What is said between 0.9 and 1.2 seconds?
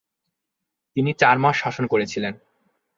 তিনি